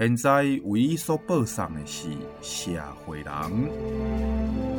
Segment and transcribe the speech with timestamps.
[0.00, 2.08] 现在为伊所播送的是
[2.40, 2.70] 社
[3.04, 4.69] 会人。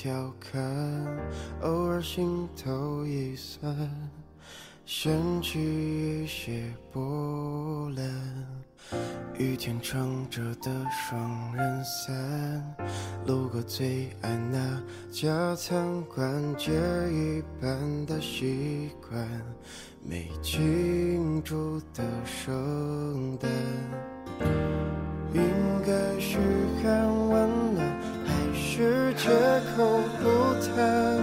[0.00, 0.62] 调侃，
[1.60, 3.76] 偶尔心头一酸，
[4.86, 8.06] 掀起一些波澜。
[9.36, 12.76] 雨天撑着的双人伞，
[13.26, 16.70] 路过最爱那家餐馆，借
[17.10, 19.28] 一半的习惯，
[20.00, 23.50] 没庆祝的圣诞。
[25.34, 25.42] 应
[25.84, 26.38] 该嘘
[26.84, 27.27] 寒，
[28.78, 29.28] 是借
[29.76, 31.18] 口不谈？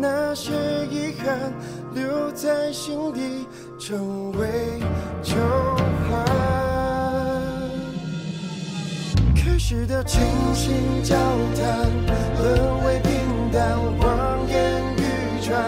[0.00, 0.52] 那些
[0.92, 1.52] 遗憾
[1.92, 3.48] 留在心底，
[3.80, 4.46] 成为
[5.20, 5.34] 旧
[6.08, 6.24] 患。
[9.34, 10.22] 开始的倾
[10.54, 11.16] 心交
[11.56, 11.90] 谈，
[12.38, 13.10] 沦为平
[13.52, 15.58] 淡，望眼欲穿，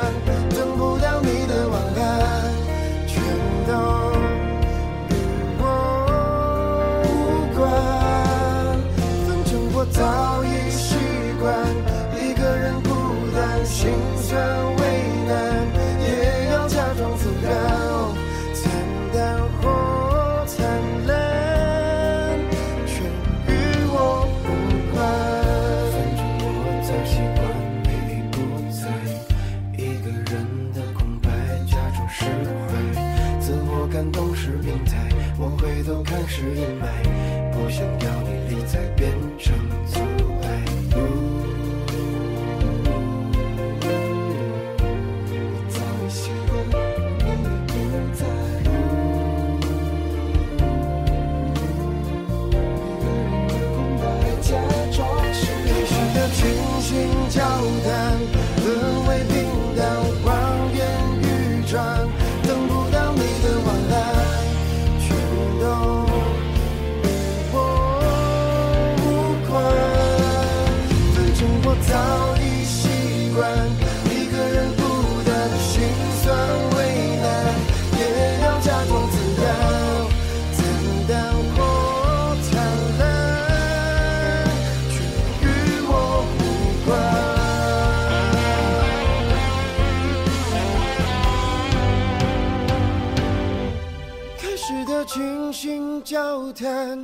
[96.13, 97.03] 交谈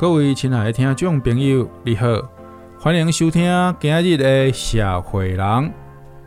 [0.00, 2.06] 各位亲爱的听众朋友，你好，
[2.78, 3.44] 欢迎收听
[3.78, 5.74] 今日的社会人。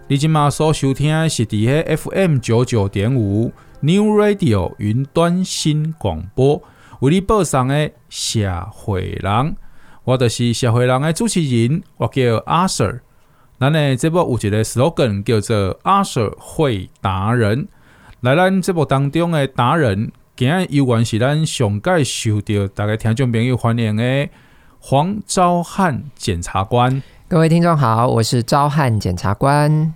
[0.07, 6.61] 你今嘛所收听的是伫个 FM 九九点五 New Radio 云端新广播，
[6.99, 9.55] 为你播送的社会人。
[10.03, 12.99] 我就是社会人的主持人，我叫阿 Sir。
[13.59, 17.67] 咱的节目有一个 slogan 叫做阿 Sir 会达人，
[18.21, 20.11] 来咱节目当中的达人。
[20.35, 24.27] 今日游然是咱上届受到大家听众朋友欢迎的
[24.79, 27.03] 黄昭汉检察官。
[27.27, 29.93] 各位听众好，我是昭汉检察官。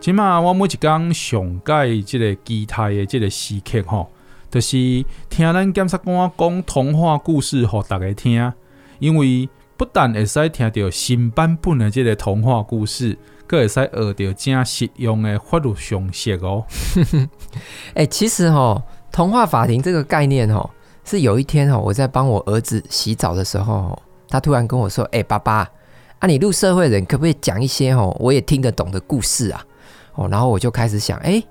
[0.00, 4.10] 今嘛，我每一讲上届即个基台的即个时刻吼，
[4.50, 4.78] 就是
[5.28, 8.50] 听咱检察官讲童话故事互大家听，
[8.98, 13.18] 因为不但会使听到新版本的即个童话故事。
[13.50, 16.64] 阁会使学到正实用的法律常识哦。
[17.94, 18.80] 哎、 其实吼，
[19.10, 20.70] 童话法庭这个概念哦，
[21.04, 25.68] 是有一天哦，我在帮我儿子洗澡的时候，他突然跟我说：“哎、爸爸，
[26.20, 29.66] 啊，你入社会人，可不可以讲一些哦，我也听得懂的故事啊？”
[30.14, 31.42] 哦，然后我就开始想，哎，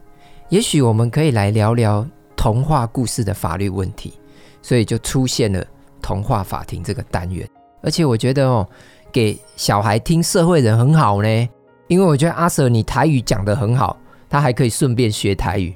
[0.48, 2.08] 也许我们可以来聊聊
[2.38, 4.14] 童话故事的法律问题，
[4.62, 5.66] 所以就出现了
[6.02, 7.46] 童话法庭这个单元。
[7.82, 8.66] 而且我觉得哦，
[9.12, 11.50] 给小孩听社会人很好呢，
[11.90, 13.98] 因为我觉得阿 Sir 你台语讲得很好，
[14.30, 15.74] 他还可以顺便学台语。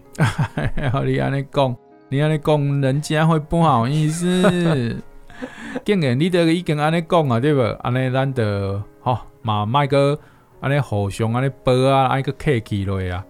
[1.05, 1.75] 你安尼讲，
[2.07, 4.95] 你安尼讲，人家会不好意思。
[5.83, 7.61] 竟然你都已经安尼讲啊，对不？
[7.81, 10.17] 安尼咱就吼嘛，麦哥。
[10.59, 13.25] 安尼互相安尼报啊，安尼个客气落啊。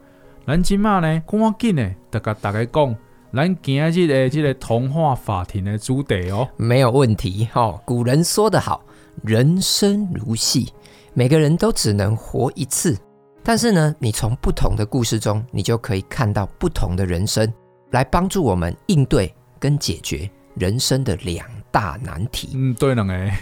[0.46, 2.96] 咱即马呢，赶紧呢，得甲大家讲，
[3.34, 7.82] 咱今日的这个童话法庭的主题哦，没有问题哈、哦。
[7.86, 8.84] 古人说得好，
[9.24, 10.74] 人生如戏，
[11.14, 12.98] 每个人都只能活一次。
[13.44, 17.52] 但是呢，你从不同的故事中，你就可以看到不同的人生，
[17.92, 22.52] 来帮助我们应对跟解决人生的两大难题。
[22.56, 23.34] 嗯，对了，诶，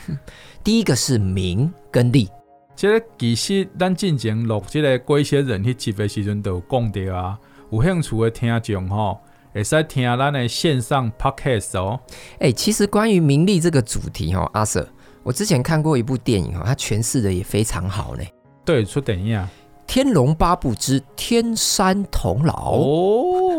[0.64, 2.28] 第一个是名跟利。
[2.76, 7.40] 即个其实咱进前录即个过些人迄集的时阵都有讲到啊，
[7.72, 9.20] 有兴趣的听众吼，
[9.54, 12.00] 会使听咱的线上 podcast 哦。
[12.40, 14.88] 哎、欸，其实关于名利这个主题吼，阿 Sir，
[15.24, 18.24] 我之前看过一部电影吼，它诠释的也非常好呢。
[18.66, 19.50] 对，出电影啊，
[19.86, 22.52] 《天龙八部之天山童姥》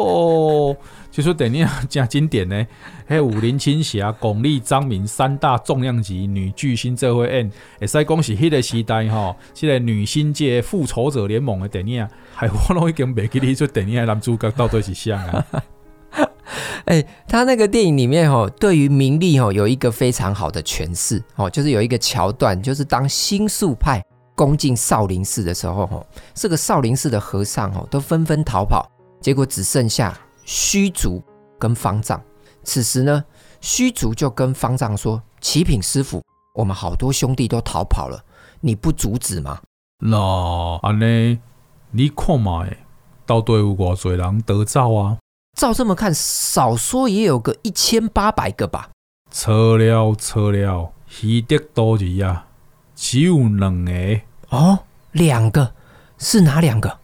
[0.03, 0.77] 哦。
[1.11, 2.67] 就说电影讲经典呢，
[3.07, 15.47] 还有武林青霞、巩俐、张敏三大重量级女巨星这回演，会使讲是迄个时代吼，即、这个女星界复仇者联盟的电影，还我拢已经袂记得出电影的男主角到底是谁啊？
[16.87, 24.05] 哎、他那个电影里面吼，对于名利吼有一个非常好的诠释哦，就是有一个桥段，就是当新宿派
[24.35, 30.17] 攻进少林寺的时候吼，这个少林寺的和尚吼都纷纷逃跑，结果只剩下。
[30.45, 31.23] 虚竹
[31.57, 32.21] 跟方丈，
[32.65, 33.25] 此时呢，
[33.61, 36.21] 虚竹就跟方丈说：“启品师傅，
[36.57, 38.21] 我们好多兄弟都逃跑了，
[38.61, 39.61] 你不阻止吗？”
[40.05, 40.19] 那
[40.83, 41.39] 安尼，
[41.93, 42.67] 你看嘛，
[43.25, 45.19] 到队伍多少人得走啊？
[45.57, 48.91] 照这么看，少说也有个一千八百个吧。
[49.31, 52.47] 错了错了，虚的多吉啊，
[52.95, 54.21] 只有两个。
[54.49, 54.79] 哦，
[55.13, 55.75] 两个
[56.19, 56.99] 是哪两个？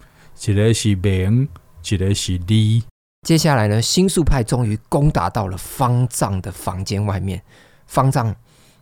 [0.47, 1.49] 一个是明，
[1.89, 2.83] 一个是利。
[3.27, 7.43] 接下来呢，新宿派终于攻打到了方丈的房间外面。
[7.87, 8.35] 方丈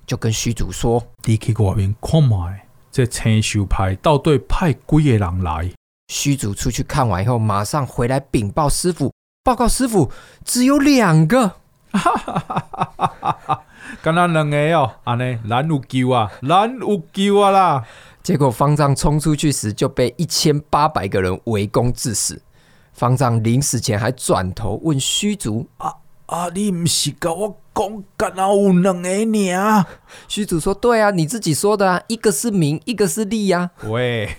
[0.07, 2.55] 就跟虚竹说：“你去外面看嘛，
[2.93, 5.71] 这青秀派到底派几个人来？”
[6.13, 9.13] 虚竹出去看完以后，马上回来禀报师傅，
[9.47, 10.11] 报告师傅，
[10.45, 11.47] 只有两个。
[11.93, 13.63] 哈哈哈哈哈哈！
[14.03, 17.85] 刚刚两个哦，安尼难有救啊，难有救啊啦！
[18.25, 22.43] 结果方丈冲出去时，就被一千八百个人围攻致死。
[22.93, 25.95] 方丈临死前还转头问虚竹：“啊
[26.27, 29.87] 啊，你唔是跟我讲，敢有两个呢？”
[30.27, 34.37] 虚竹说：“对啊，你自己说的啊，一个是名，一个是利呀。”喂，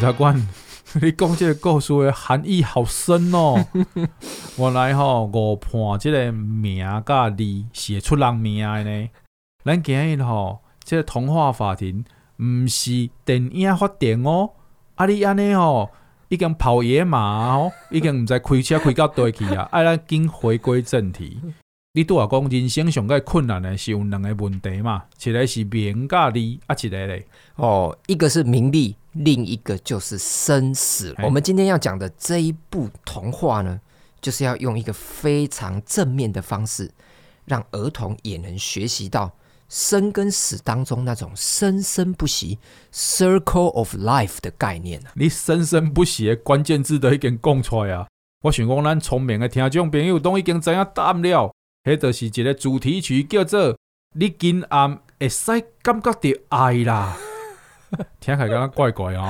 [0.00, 0.34] 察官，
[1.02, 3.64] 你讲这个故事的含义好深哦。
[4.56, 9.08] 原来吼，误判这个名甲利写出人名的呢。
[9.64, 10.60] 咱今日吼。
[10.82, 12.04] 这个童话法庭
[12.38, 14.50] 毋是电影法庭哦，
[14.96, 15.88] 啊你安尼吼，
[16.28, 21.38] 已经跑野马哦，已经毋知开车开到对去啊， 啊咱紧回归正题。
[21.92, 27.26] 你拄话讲人生上个困难的是有两个问题嘛，一个是名甲利，啊一个嘞，
[27.56, 31.14] 哦，一个是名利，另一个就是生死。
[31.22, 33.80] 我们今天要讲的这一部童话呢，
[34.20, 36.90] 就是要用一个非常正面的方式，
[37.44, 39.32] 让儿童也能学习到。
[39.68, 42.58] 生跟死当中那种生生不息
[42.92, 48.08] （circle of life） 的概念，你生生不息的关键字都已经讲出来啊！
[48.42, 51.52] 我想讲，咱聪明的听众朋友都已经知影答案了。
[51.84, 53.78] 迄就是一个主题曲，叫做
[54.18, 55.52] “你今暗会使
[55.82, 57.16] 感觉到爱啦”，
[58.20, 59.28] 听起来刚刚怪怪哦。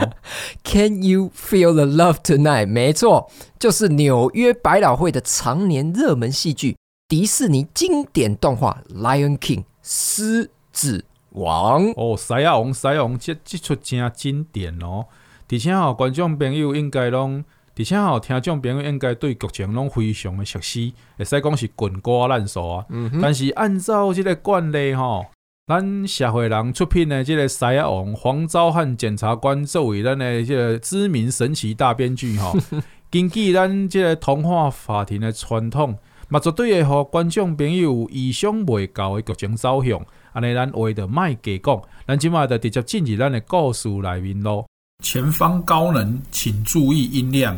[0.64, 2.66] Can you feel the love tonight？
[2.66, 6.76] 没错，就是纽约百老汇的常年热门戏剧，
[7.08, 9.60] 迪士尼经典动画《Lion King》。
[9.82, 15.06] 狮子王哦，狮仔王，狮仔王，这这出真经典哦！
[15.50, 17.44] 而且哦，观众朋友应该拢
[17.76, 22.84] 而且吼，听众朋友应该对剧情拢非常的熟悉，会使讲是滚瓜烂熟啊。
[22.90, 25.24] 嗯、哼但是按照这个惯例吼，
[25.70, 32.56] 咱社会人出品的这个《狮仔王》，黄昭汉检察官作为咱的这个知名神奇大编剧吼，
[33.08, 35.96] 根据咱这个童话法庭的传统，
[36.28, 40.04] 嘛绝对会互观众朋友有意想未到的剧情走向。
[40.32, 44.66] 安尼咱话就卖假讲，咱今嘛就直接进入咱的故事里面咯。
[45.04, 47.56] 前方高能，请注意音量。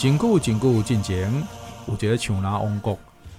[0.00, 1.30] 真久真久之前，
[1.86, 2.98] 有一个像那王国，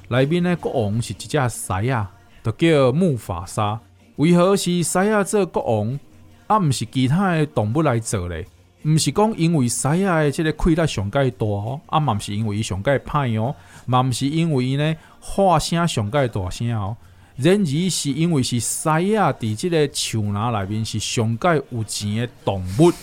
[0.10, 2.12] 内面的国王是一只狮啊，
[2.44, 3.80] 就叫木法沙。
[4.18, 6.00] 为何是狮啊做国王，
[6.46, 8.46] 啊、毋是其他的动物来做咧？
[8.86, 13.56] 毋是讲因为狮啊的这个气力上盖大哦，啊嘛毋是因为伊上盖歹哦，
[13.88, 16.96] 嘛毋是因为伊呢话声上盖大声哦，
[17.38, 22.94] 然而是因为是狮啊伫这个像那内面是上盖有钱的动物。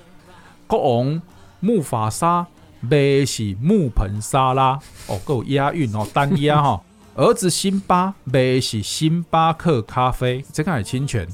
[0.66, 1.20] 国王
[1.60, 2.46] 木法沙。
[2.84, 6.82] 卖的是木盆沙拉哦，够押韵哦，单押哈。
[7.16, 11.26] 儿子辛巴卖的是星巴克咖啡，这个也侵权。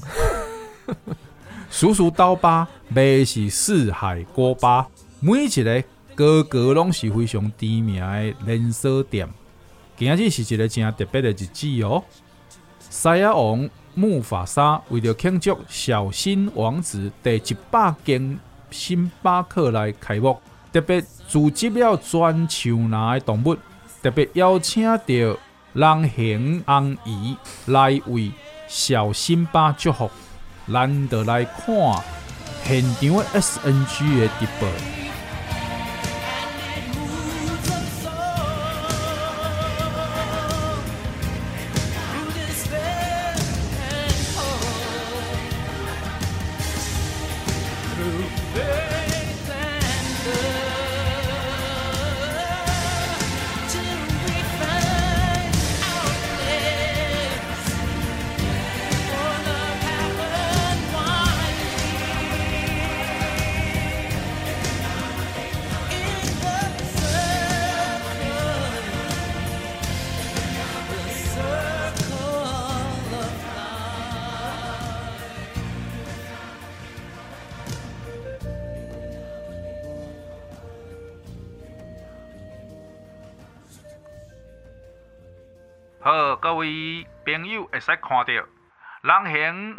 [1.71, 4.87] 叔叔刀疤卖的是四海锅巴，
[5.19, 9.27] 每一个哥哥拢是非常知名的连锁店。
[9.97, 12.03] 今日是一个真特别的日子哦。
[12.79, 18.37] 狮仔王木法沙为了庆祝小新王子第一百间
[18.69, 20.37] 星巴克来开幕。
[20.71, 23.57] 特别组织了全像那的动物，
[24.01, 25.03] 特别邀请到
[25.73, 27.35] 人形红姨
[27.65, 28.31] 来为
[28.67, 30.09] 小辛巴祝福，
[30.67, 31.65] 难得来看
[32.63, 35.00] 现场的 SNG 的直播。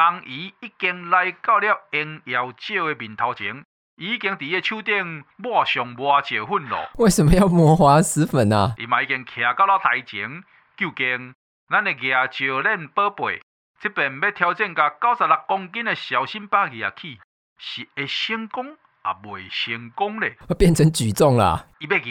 [0.02, 3.64] 红姨已经来到了应邀照的面头前，
[3.96, 6.90] 已经伫个手顶抹上抹石粉咯。
[6.96, 8.74] 为什么要抹滑石粉啊？
[8.78, 10.42] 伊嘛已经徛到了台前，
[10.76, 11.34] 究竟
[11.68, 13.40] 咱的野酒恁宝贝，
[13.80, 17.20] 这边要挑战个九十六公斤的小心巴野起，
[17.58, 18.76] 是会成功？
[19.02, 21.66] 啊，未成功咧， 变成举重啦。
[21.80, 22.10] 伊要举，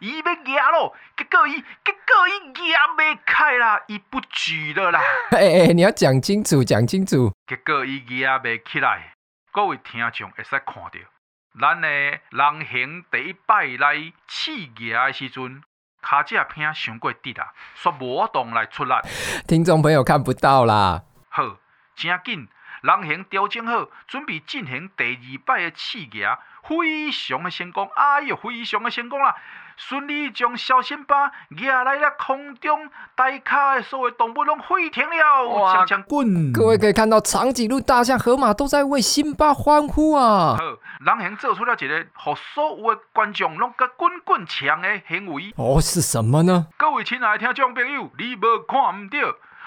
[0.00, 1.52] 伊要举咯，结果伊，
[1.84, 2.62] 结果伊举
[2.98, 5.00] 袂开啦，伊不举了啦。
[5.30, 7.32] 哎哎、欸，你要讲清楚，讲清楚。
[7.46, 9.14] 结果伊举袂起来，
[9.52, 10.90] 各位听众会使看到，
[11.60, 15.62] 咱的人行第一摆来试举的时阵，
[16.02, 18.94] 骹只片伤过直啊，煞无法度来出力。
[19.46, 21.02] 听众朋友看不到啦。
[21.28, 21.58] 好，
[21.94, 22.48] 真紧。
[22.82, 26.24] 人形调整好，准备进行第二摆的试举，
[26.68, 27.88] 非常的成功。
[27.94, 29.34] 哎呦，非常的成功啦！
[29.76, 36.52] 顺利将小辛巴举来了空中，台下的所有动物拢飞停了，哇锵锵滚！
[36.52, 40.56] 各位可以看到，长颈鹿、大象、河马都在为辛巴欢呼啊！
[40.58, 40.64] 好，
[41.00, 45.54] 人行做出了一个让所有的观众拢个滚滚锵的行为。
[45.56, 46.66] 哦，是什么呢？
[46.76, 49.18] 各位亲爱的听众朋友，你无看唔到？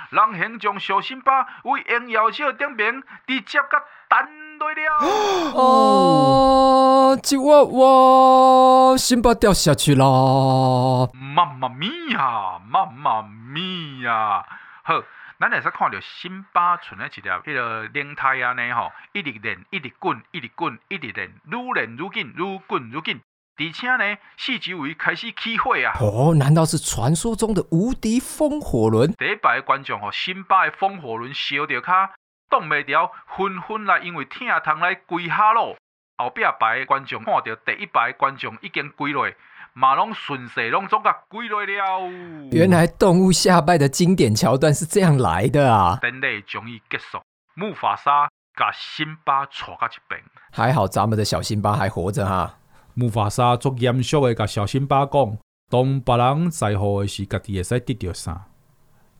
[0.09, 4.97] 人形将小辛巴为应邀者顶边直接甲弹落了。
[5.55, 11.09] 哦，这哇哇，辛巴掉下去了。
[11.13, 14.45] 妈妈咪呀，妈妈咪呀！
[14.83, 15.01] 好，
[15.39, 23.19] 咱会使看到辛巴存在一条迄个灵胎安尼吼，一直练，一直滚，一直滚，一直练，愈练愈紧，愈滚愈紧。
[23.57, 25.95] 而且呢，四周围开始起火啊！
[26.01, 29.13] 哦，难道是传说中的无敌风火轮？
[29.13, 32.11] 第一排观众吼，辛巴的风火轮烧着卡
[32.49, 35.77] 挡袂牢，纷纷来因为疼痛来跪下咯。
[36.17, 39.31] 后壁排观众看到第一排观众已经跪落，
[39.71, 42.09] 马龙顺势拢总甲归来了。
[42.51, 45.97] 原来动物下拜的经典桥段是这样来的啊！
[46.01, 47.21] 典礼终于结束，
[47.53, 50.21] 木法沙甲辛巴错到一边。
[50.51, 52.53] 还好咱们的小辛巴还活着哈。
[52.97, 55.37] 木法沙足严肃的甲小辛巴讲：
[55.69, 58.47] 当别人在乎的是，家己会使得到啥？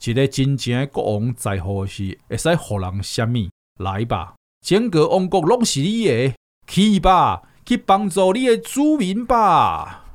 [0.02, 3.50] 一个真正的国王在乎的是，会使予人啥物？
[3.84, 6.34] 来吧，整个王国拢是你的，
[6.68, 10.06] 去吧，去帮助你的子民吧。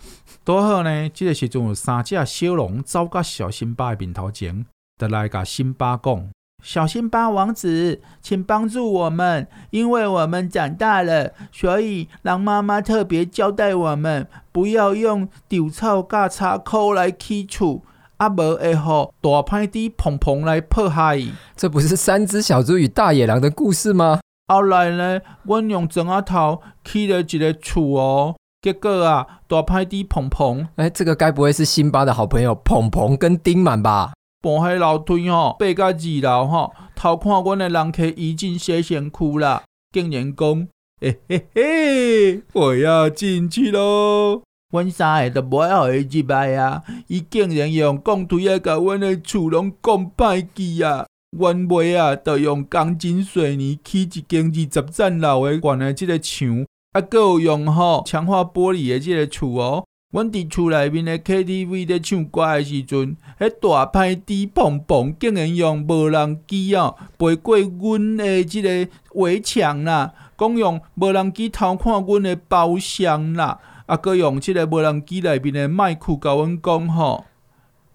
[0.42, 1.08] 多好呢！
[1.10, 4.64] 这个时阵有三只小龙走到小辛巴的面头前，
[4.96, 6.30] 就来甲辛巴讲
[6.62, 17.82] ：“小辛巴王子，请帮助我们，因为我们长大了，所以狼妈妈特别交代我们，不要用稻草甲柴箍来起厝。”
[18.18, 21.18] 阿伯，会吼大派的蓬蓬来迫害。
[21.56, 24.20] 这不是三只小猪与大野狼的故事吗？
[24.48, 30.68] 后来呢，我用砖仔头起了一个厝哦，结果啊，大派的蓬蓬。
[30.76, 34.12] 哎，这个该不会是辛巴的好朋友蓬蓬跟丁满吧？
[34.42, 40.68] 搬海楼梯吼，爬到二楼吼，偷看阮的人客已经洗身躯了，竟然讲，
[41.00, 44.42] 嘿嘿嘿，我要进去咯。
[44.72, 46.82] 阮三个都无爱互伊入来啊！
[47.08, 51.06] 伊竟然用钢锤啊甲阮的厝拢讲歹去啊！
[51.36, 59.84] 阮尾啊，就用钢筋水泥起一间二十层楼的悬的即个墙，啊，阁有用吼强化玻璃的即个厝哦。
[60.10, 73.58] 阮伫厝内面的 KTV 咧唱歌的时阵，迄大歹猪蹦蹦竟然用无人机哦，飞过阮的即个围墙啦，讲用无人机偷看阮的包厢啦。
[73.86, 73.96] 啊！
[73.96, 77.24] 搁用即个无人机内面的麦克甲阮讲吼，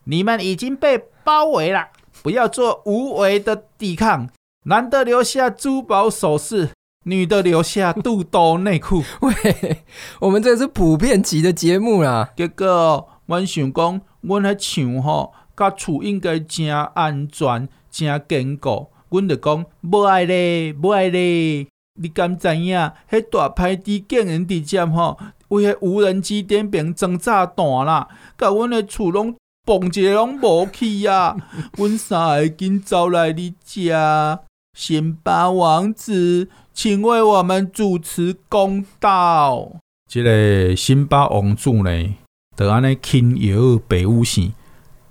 [0.03, 1.87] 你们已经被包围了，
[2.21, 4.29] 不要做无谓的抵抗。
[4.63, 6.71] 难得留下珠宝首饰，
[7.05, 9.03] 女的留下肚兜内裤。
[9.21, 9.83] 喂，
[10.19, 12.31] 我们这是普遍级的节目啦。
[12.35, 18.89] 结果，阮想讲，阮迄墙吼，甲厝应该真安全、真坚固。
[19.09, 21.67] 阮就讲，无爱咧，无爱咧。
[21.97, 22.77] 你敢知影？
[23.09, 25.17] 迄大歹猪竟然直接吼！
[25.47, 29.33] 为迄无人机点兵装炸弹啦，甲阮的厝拢
[29.65, 31.37] 蹦一个拢无去啊！
[31.77, 34.41] 阮三个紧走来你家，
[34.73, 39.77] 辛巴王子，请为我们主持公道。
[40.11, 42.15] 这个辛巴王子呢，
[42.53, 44.51] 得安尼轻摇白无线，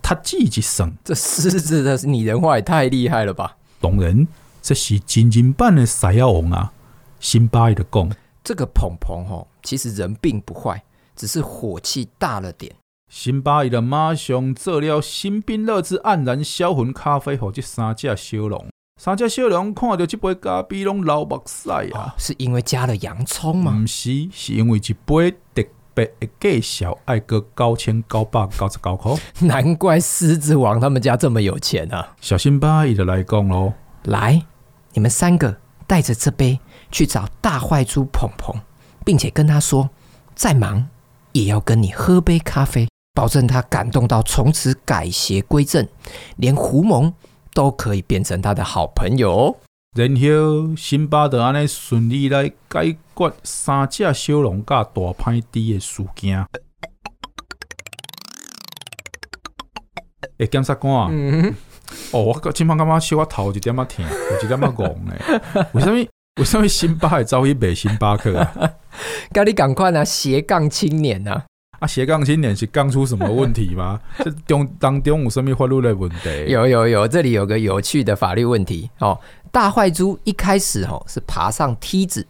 [0.03, 3.57] 他记一声，这狮子的拟人化也太厉害了吧！
[3.81, 4.29] 当然，
[4.61, 6.74] 这是真人版的狮亚王啊！
[7.18, 8.11] 辛巴伊的讲。
[8.44, 10.85] 这个鹏鹏吼，其实人并不坏，
[11.16, 12.77] 只是火气大了点。
[13.11, 18.66] 辛巴伊的马上做了新冰乐之黯然销魂咖啡，给这三只小龙。
[19.05, 22.12] 三只小龙看到这杯咖啡拢流目屎啊、哦！
[22.17, 23.77] 是因为加了洋葱吗？
[23.79, 25.62] 不是，是因为一杯特
[25.93, 29.12] 别的介绍，爱个九千九百九十九块。
[29.47, 32.14] 难怪狮子王他们家这么有钱啊！
[32.23, 34.43] 小心巴伊就来讲喽，来，
[34.95, 35.55] 你们三个
[35.87, 36.59] 带着这杯。
[36.90, 38.57] 去找大坏猪鹏鹏，
[39.05, 39.90] 并且跟他说，
[40.35, 40.88] 再忙
[41.33, 45.87] 也要跟你喝杯咖啡，保证他感动到从此改邪归正，
[46.37, 47.12] 连狐獴
[47.55, 49.57] 都可以变成他的好朋友。
[49.97, 56.45] 然后辛巴就安尼顺利来解决三只小龙甲大歹猪的事件。
[60.38, 61.55] 诶，检察官，嗯，
[62.11, 65.14] 哦，我今晚感觉小我头一点仔疼，有一点仔戆呢，
[65.73, 66.05] 为什么？
[66.40, 68.73] 为什么辛巴会遭遇北星巴克啊？
[69.31, 70.05] 赶紧赶快啊！
[70.05, 71.45] 斜杠青年呐！
[71.85, 74.01] 啊，斜杠青年是杠出什么问题吗？
[74.25, 76.47] 这中当中有什么法律的问题？
[76.49, 79.20] 有有有，这里有个有趣的法律问题哦。
[79.53, 82.27] 大坏猪一开始哦是爬上梯子，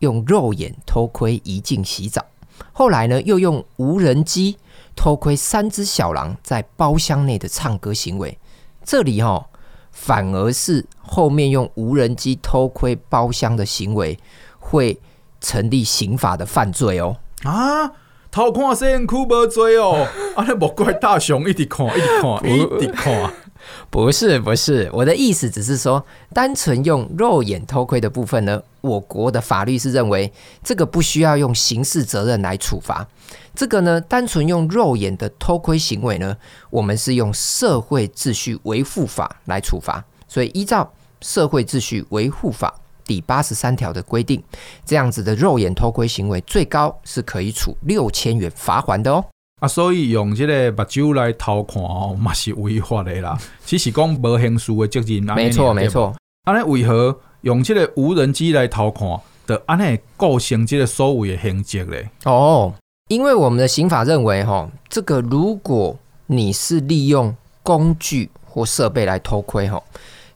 [0.00, 2.24] 用肉眼偷窥一镜洗澡，
[2.72, 4.58] 后来呢又用无人机
[4.96, 8.36] 偷窥三只小狼在包厢内的唱歌行为。
[8.82, 9.46] 这里哦。
[9.92, 14.18] 反而是后面用无人机偷窥包厢的行为，
[14.58, 15.00] 会
[15.40, 17.16] 成立刑法的犯罪哦。
[17.44, 17.90] 啊，
[18.36, 20.06] 偷看谁人哭无罪哦？
[20.34, 23.32] 啊，那莫怪大雄一直看，一直看，一直看。
[23.88, 30.30] 不是不是，我的意思只是说，单纯用肉眼偷窥的部分呢，我国的法律是认为
[30.62, 33.08] 这个不需要用刑事责任来处罚。
[33.54, 36.36] 这个呢，单纯用肉眼的偷窥行为呢，
[36.68, 40.04] 我们是用社会秩序维护法来处罚。
[40.28, 44.42] 所以依照社会秩序维护法第八十三条的规定，
[44.84, 49.24] 这样子的肉眼偷窥行为，最高是可以处六千元罚款的哦。
[49.60, 53.38] 啊，所以用这个目睭来偷看哦， 嘛是违法的啦。
[53.64, 55.24] 只是讲无刑事的责任。
[55.34, 56.14] 没错没错。
[56.44, 59.08] 安尼为何用这个无人机来偷看，
[59.46, 62.10] 的安尼构成这个所谓的刑责嘞？
[62.24, 62.74] 哦。
[63.08, 69.80] 因为我们的刑法认为，哈，这个如果你是利用工具或设备来偷窥，哈，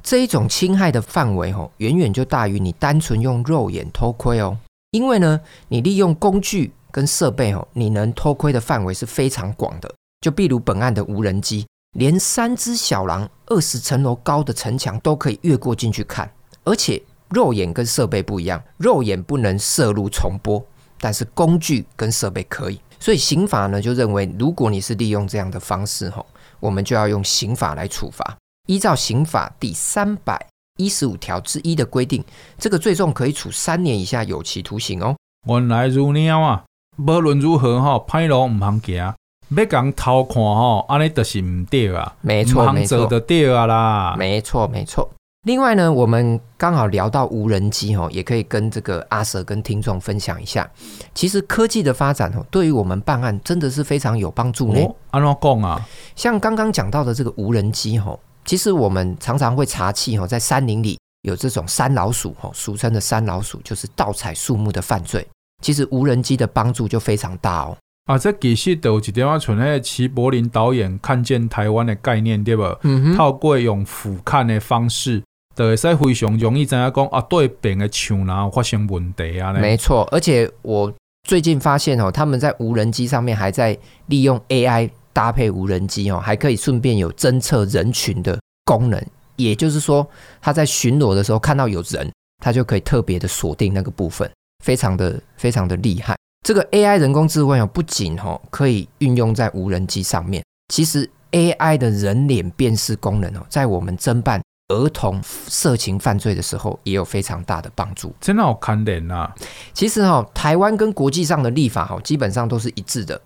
[0.03, 4.57] 这一种侵害的范围，哦，远远就大于你单纯用肉眼偷窥哦。
[4.91, 9.93] 因为呢，你利用工具跟设备，哦，你能偷窥的范围是非常广的。
[10.21, 16.31] 就比如本案的无人机，连三只小狼二十层楼高的城墙都可以越过进去看，
[16.65, 20.63] 而且肉眼跟设备不一样，肉眼不能摄录重播。
[21.03, 26.27] 但是工具跟设备可以，所以刑法呢就认为，如果你是利用这样的方式吼，
[26.59, 28.37] 我们就要用刑法来处罚。
[28.71, 30.41] 依照刑法第三百
[30.79, 32.23] 一十五条之一的规定，
[32.57, 35.17] 这个罪重可以处三年以下有期徒刑哦。
[35.49, 36.63] 原来如鸟啊！
[36.97, 39.13] 无论如何哈，歹路唔通行，
[39.57, 42.15] 要讲偷看吼，安尼就是唔对啊。
[42.21, 44.15] 没错，没错，的对啊啦。
[44.17, 45.11] 没错，没错。
[45.43, 50.71] 另外呢，我们刚好聊到无人机哦，也可以跟这个阿 Sir 跟听众分享一下。
[51.13, 54.81] 其实科技的发展哦，对于我们办案真的是非常有帮助呢。
[55.11, 55.85] 安怎讲啊？
[56.15, 65.27] 像刚刚讲到的这个无人机哦，其实我们常常会查气哈，在山林里有这种山老鼠哈，俗称的山老鼠，就是盗采树木的犯罪。
[65.63, 67.77] 其实无人机的帮助就非常大哦。
[68.07, 72.63] 啊，这其实都有一点啊，像那个齐柏林导演看见台湾的概念对不？
[72.83, 75.23] 嗯哼，透过用俯瞰的方式。
[75.57, 79.53] 就会使非常容易知影讲啊，对边的墙哪发生问题啊？
[79.53, 80.91] 没错，而且我
[81.29, 83.77] 最近发现哦，他们在无人机上面还在
[84.07, 89.05] 利用 AI 搭配无人机哦，还可以顺便有侦测人群的功能。
[89.37, 90.07] 也就是说，
[90.41, 92.11] 他在巡逻的时候看到有人，
[92.43, 94.31] 他就可以特别的锁定那个部分，
[94.65, 96.17] 非常的非常的厉害。
[96.47, 104.41] 这个 AI 人工智慧哦，不仅哦可以运用在无人机上面，其实 AI 的人脸辨识功能哦，在我们侦办。
[104.73, 109.35] 儿童色情犯罪的时候也有非常大的帮助，真的好看点啊！
[109.73, 113.21] 其实哈，台湾跟国际上的立法哈，基本上都是一致的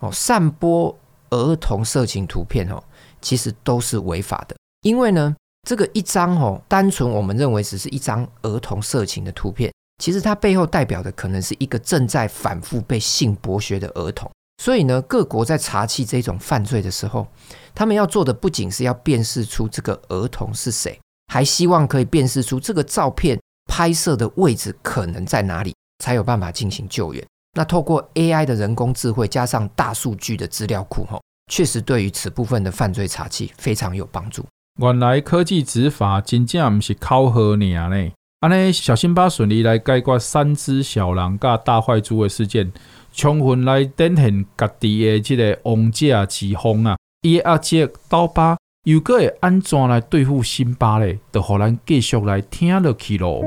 [0.00, 0.12] 哦。
[0.12, 0.94] 散播
[1.30, 2.82] 儿童色情图片哦，
[3.20, 4.56] 其实都是违法的。
[4.82, 5.34] 因为呢，
[5.68, 14.30] 这个一张哦，单纯我们认为只是一张儿童色情的图片，其实它背后代表的可能是一个正在反复被性剥削的儿童。
[14.62, 17.26] 所以呢，各国在查缉这种犯罪的时候，
[17.74, 20.98] 他们要做的不仅是要辨识出这个儿童是谁，
[21.32, 27.26] 还希望可以辨识出这个照片拍摄的位置可能在哪里，才有办法进行救援。
[27.54, 34.44] 那透过 AI 的人工智慧加上大数据的资料库，吼，确实对于此部分的犯罪查缉非常有帮助。
[34.80, 38.12] 原来科技执法真正不是靠好呢。
[38.40, 42.72] 安尼小辛巴顺利来解决三只小狼加大坏猪的事件。
[43.12, 46.96] 充分来展现家己的这个王者之风啊！
[47.22, 51.18] 伊阿姐刀疤又阁会安怎来对付辛巴咧？
[51.32, 53.42] 就互咱继续来听落去咯。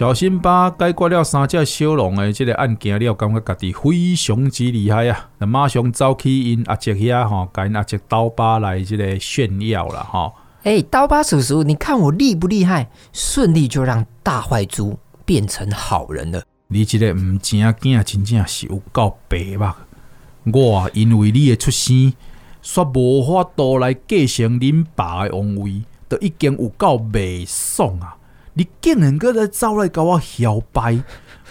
[0.00, 5.28] 小辛巴解决了三只小龙的这个案件了，感觉家己非常之厉害啊！
[5.36, 10.32] 那马上走去因阿叔遐吼，跟阿叔刀疤来这个炫耀了哈！
[10.62, 12.88] 哎、欸，刀疤叔叔，你看我厉不厉害？
[13.12, 16.42] 顺利就让大坏猪变成好人了。
[16.68, 19.70] 你这个唔正经，真正是有够白目。
[20.58, 22.14] 我因为你的出生，
[22.64, 28.16] 煞无法度来继承恁爸的王位，都已经有够袂爽啊！
[28.54, 31.00] 你竟然搁来走来甲我摇摆，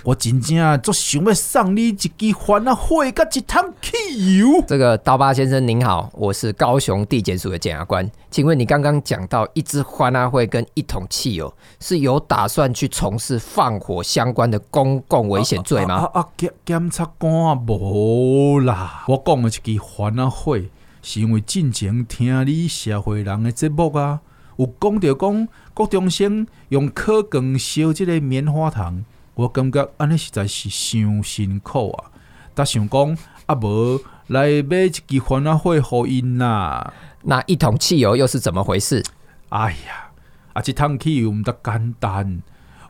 [0.03, 4.61] 我真正足想要送你一支番啊火甲一桶汽油。
[4.67, 16.09] 这个刀疤先生您好，我是高雄地检署的检察官，请问你刚刚讲到一支番仔火跟一桶汽油，是有打算去从事放火相关的公共危险罪吗？
[16.13, 16.27] 啊啊！
[16.35, 20.59] 检检察官无啦，我讲的一支番啊火，
[21.01, 24.19] 是因为进前听你社会人的节目啊。
[24.57, 25.47] 有讲到讲
[25.79, 32.11] 国中生用课纲烧这个棉花糖，我感觉安尼实在是伤辛苦啊！
[32.53, 36.91] 但想讲啊，无来买一支番仔火互因呐。
[37.23, 39.01] 那一桶汽油又是怎么回事？
[39.47, 40.11] 哎呀，
[40.51, 42.41] 啊，这桶汽油毋得简单，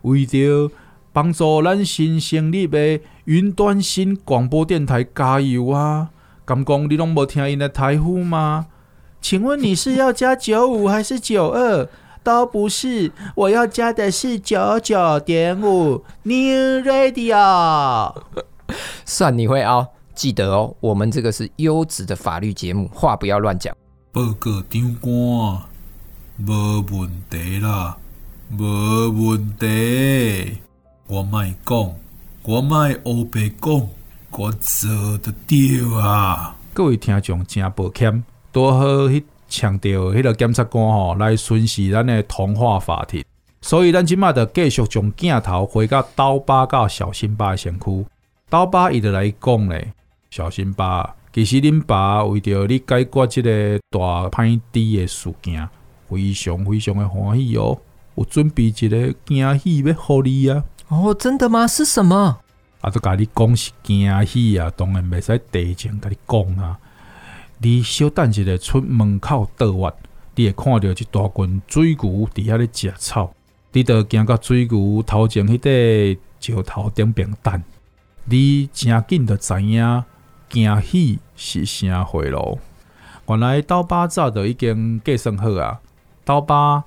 [0.01, 0.71] 为着
[1.13, 6.09] 帮助咱新成立的云端新广播电台加油啊！
[6.43, 8.65] 敢讲你拢无听因的台呼吗？
[9.21, 11.87] 请问你是要加九五还是九二？
[12.23, 18.13] 都不是，我要加的是九九点五 New Radio。
[19.05, 23.75] 算你会凹，记得哦，我们这个是优质的法律节目，话不要乱讲。
[24.11, 25.61] 报告长官，
[26.45, 27.97] 无问题啦，
[28.51, 28.63] 无
[29.27, 30.57] 问题。
[31.07, 31.95] 我卖讲，
[32.43, 33.87] 我卖黑白讲，
[34.31, 36.55] 我做得到啊！
[36.73, 43.23] 各位听众真抱歉，多好去强调迄个检察官吼来巡视咱的童话法庭，
[43.61, 48.05] 所以咱即马就继续从镜头回到刀疤到小辛巴的身躯。
[48.49, 49.91] 刀疤伊着来讲咧，
[50.29, 51.15] 小辛巴。
[51.31, 55.69] 其实恁爸为着你解决即个大歹猪的事件，
[56.09, 57.77] 非常非常的欢喜哦，
[58.15, 60.63] 有准备一个惊喜要互你啊！
[60.87, 61.67] 哦，真的吗？
[61.67, 62.39] 是什么？
[62.81, 66.79] 啊，都甲你讲是惊喜啊，当然袂使提前甲你讲啊。
[67.61, 69.93] 你小等一下出门口倒弯，
[70.35, 73.33] 你会看到一大群水牛伫遐咧食草，
[73.73, 77.61] 你着行到水牛头前迄块石头顶边等，
[78.25, 80.03] 你真紧着知影。
[80.49, 82.57] 惊喜是啥货咯？
[83.27, 85.79] 原来刀疤早就已经计算好啊！
[86.25, 86.83] 刀疤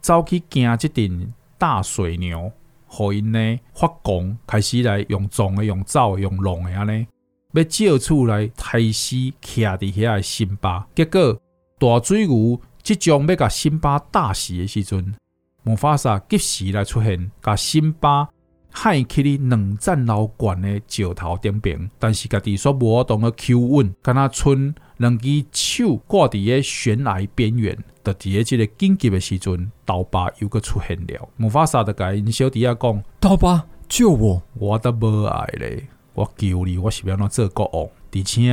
[0.00, 2.50] 走去惊即阵大水牛，
[2.88, 7.06] 互因呢发狂，开始来用撞的、用走的、用弄的安尼，
[7.54, 10.86] 要借厝来杀死徛伫遐的辛巴。
[10.94, 11.40] 结果
[11.78, 15.14] 大水牛即将要甲辛巴打死的时阵，
[15.62, 18.28] 木法沙及时来出现，甲辛巴。
[18.76, 31.28] 害去哩两层楼悬的石头顶边，但是家己煞无当个求稳，敢若剩两只手挂伫个悬崖边缘，就伫个即个紧急的时阵，刀疤又阁出现了。
[31.36, 34.42] 木法沙就甲因小弟仔讲：刀疤救我！
[34.54, 37.88] 我都无爱咧，我求你，我是要怎做国王？
[38.12, 38.52] 而且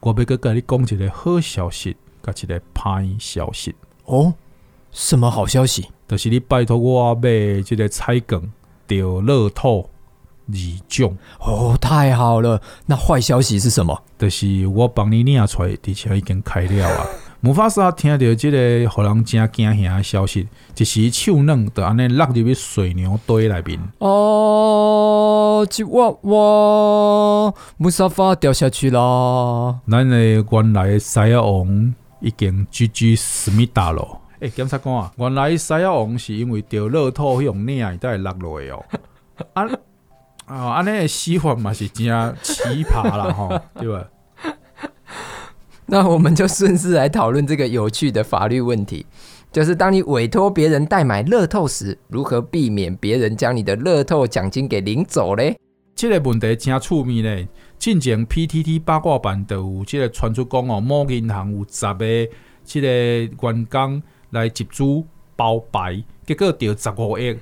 [0.00, 3.74] 我要阁甲你讲一个好消息，甲一个歹消息。
[4.04, 4.34] 哦，
[4.90, 5.88] 什么好消息？
[6.08, 8.52] 就是你拜托我买这个彩券。
[8.84, 9.88] 得乐透
[10.48, 10.54] 二
[10.86, 12.60] 奖哦，太好了！
[12.84, 14.02] 那坏消息是什么？
[14.18, 17.06] 就是我帮你领出来，而且已经开了啊！
[17.44, 23.80] 木法沙听到即个让人真惊吓的消息，一时手软，就安尼落入去水牛堆内面。
[23.98, 29.76] 哦，一哇哇，木沙发掉下去了。
[29.90, 34.20] 咱的原来狮子王已经 GG 思密达了。
[34.38, 38.84] 诶，检察官啊，原来狮子王是因为掉乐透用领，才会落落的哦。
[39.54, 39.68] 啊
[40.46, 42.06] 啊，安尼的死法嘛是真
[42.40, 44.04] 奇葩啦，吼，对吧？
[45.86, 49.04] 那我们就顺势来讨论这个有趣的法律问题，
[49.52, 55.56] 就是当你委托别人代买乐透时，如何避免别人将你的乐透奖金给领走嘞？
[55.94, 57.48] 这个问题真趣味嘞。
[57.78, 62.06] 进前 PTT 八卦版都有这个传出讲哦，某银行有十个
[62.64, 62.88] 这个
[63.48, 64.02] 员工。
[64.32, 64.82] 来集资
[65.36, 67.36] 包白，结果得十五亿，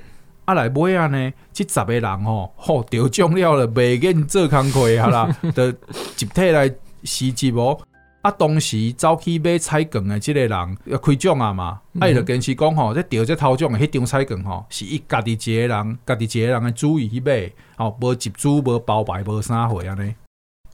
[0.45, 1.33] 啊来买啊呢？
[1.53, 5.73] 这十个人吼，吼得奖了了，袂愿做工课啊啦， 得
[6.17, 6.69] 集体来
[7.05, 7.79] 辞职哦。
[8.23, 20.15] 啊，当时走去买彩券的这个人要开奖啊嘛，嗯、啊伊就坚持讲吼，这得这头奖的迄张彩券吼，是伊家己一个人，家己一个人的主意去买，吼无集资，无包牌，无啥货安尼。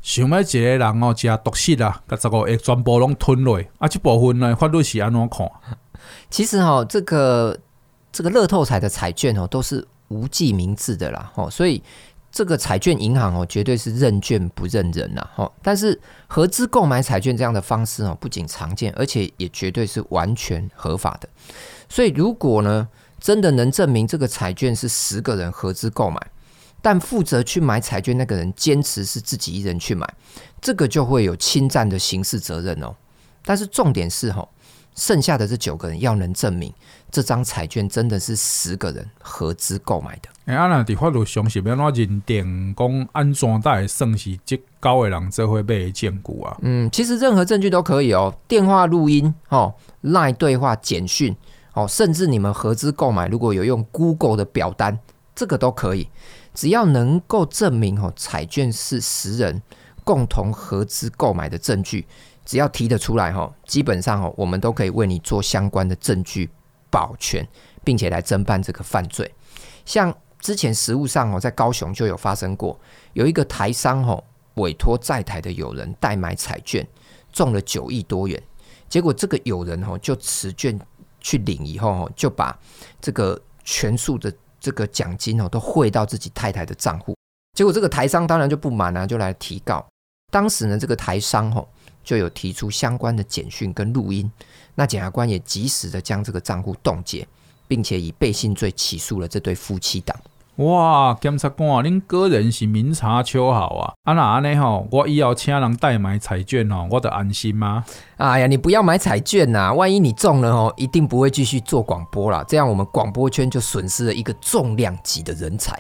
[0.03, 5.49] 想要一个人哦，食毒死啊，甲十五亿全部拢吞落，啊，这部分呢，法律是安怎看？
[6.29, 7.57] 其实哈，这个
[8.11, 11.83] 这个乐透彩的彩券哦，都是无记名字的啦，哦，所以
[12.37, 21.27] 这个彩券银行哦，绝对是认券不认人呐，哦，但是合资购买彩券这样的方式哦，不仅常见，而且也绝对是完全合法的。
[21.89, 22.87] 所以如果呢，
[23.19, 26.21] 真的能证明这个彩券是十个人合资购买，
[26.83, 30.07] 但负责去买彩券那个人坚持是自己一人去买，
[30.61, 32.95] 这个就会有侵占的刑事责任哦。
[33.47, 34.47] 但是重点是哈。
[34.99, 36.73] 剩下的这九个人要能证明
[37.11, 40.29] 这张彩券真的是十个人合资购买的。
[40.47, 46.57] 哎，啊，那在法律上是要怎认定讲安怎才会算是这九个人做伙买的证据啊？
[46.63, 51.35] 嗯，其实任何证据都可以哦，电话录音、哦，LINE 对话、简讯，
[51.73, 54.99] 哦，甚至你们合资购买如果有用 Google 的表单，
[55.35, 56.09] 这个都可以，
[56.55, 59.63] 只要能够证明哦彩券是十人
[60.05, 62.07] 共同合资购买的证据。
[62.45, 66.49] 只要提得出来哈，基本上哈，我们都可以为你做相关的证据
[66.97, 67.47] 保全，
[67.85, 69.31] 并且来侦办这个犯罪。
[69.85, 72.81] 像之前实务上哦，在高雄就有发生过，
[73.13, 74.19] 有一个台商哈
[74.55, 76.87] 委托在台的友人代买彩券，
[77.31, 78.43] 中了九亿多元，
[78.89, 80.81] 结果这个友人哈就持券
[81.21, 82.59] 去领以后，就把
[82.99, 87.15] 这个全数的这个奖金哦都汇到自己太太的账户，
[87.53, 89.87] 结果这个台商当然就不满啊，就来提告。
[90.33, 91.63] 当时呢，这个台商哈。
[92.07, 94.31] 就有提出相关的简讯跟录音，
[94.77, 97.27] 那检察官也及时的将这个账户冻结，
[97.67, 100.17] 并且以背信罪起诉了这对夫妻档。
[100.57, 103.93] 哇，检察官，恁个人是明察秋毫啊！
[104.05, 107.85] 啊那安尼吼，我以后请人代买彩券哦，我得安心吗？
[108.17, 112.43] 哎呀，你不要买彩券呐，万一你中了哦，一定不会继续做广播了。
[112.49, 115.79] 这样我们广播圈就损失了一个重量级的人才。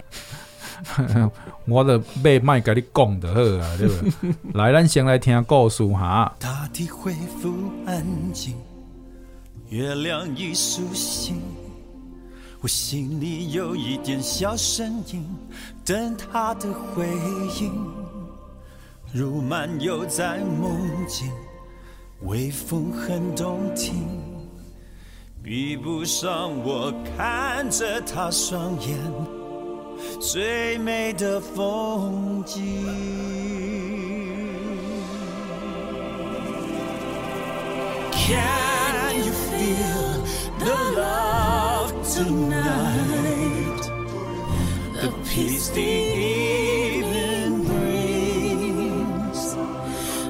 [1.64, 4.52] 我的被卖给你讲的好啊，对不？
[4.58, 6.30] 来，咱先来听故事哈。
[6.38, 7.54] 大地恢复
[7.86, 8.04] 安
[8.34, 8.54] 静，
[9.68, 11.40] 月亮已苏醒。
[12.60, 15.24] 我心里有一点小声音，
[15.84, 17.06] 等他的回
[17.60, 17.72] 应。
[19.12, 21.30] 如漫游在梦境，
[22.22, 23.94] 微风很动听，
[25.42, 28.98] 比不上我看着他双眼
[30.20, 32.62] 最美的风景。
[39.16, 40.08] Can you feel
[40.58, 41.90] the love?
[42.14, 43.84] Tonight,
[45.00, 49.40] the peace the evening brings,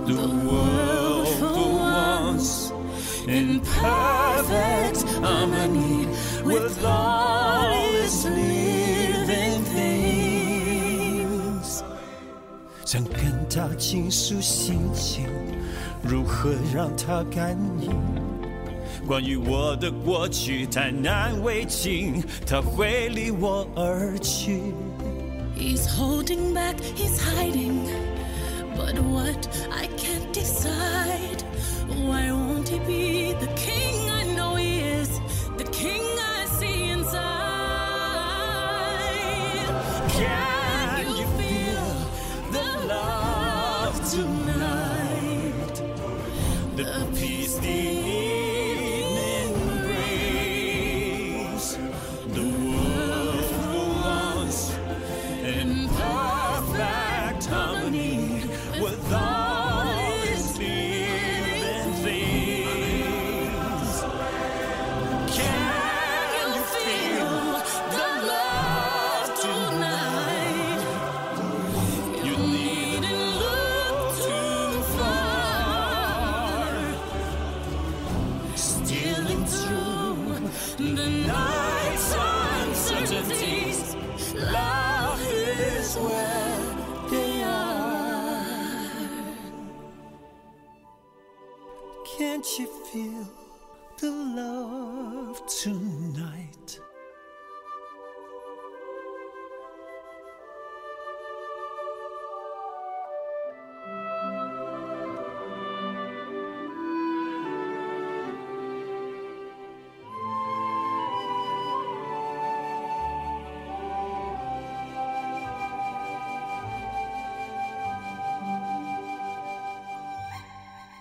[0.06, 2.70] the world for once
[3.26, 6.06] in perfect harmony
[6.44, 7.72] with all
[8.04, 9.64] its living
[10.84, 11.82] things。
[12.84, 15.26] 想跟他倾诉心情，
[16.02, 18.25] 如何让他感应？
[19.06, 24.60] 关于我的过去太难为情，他会离我而去。
[25.56, 27.86] He's holding back, he's hiding,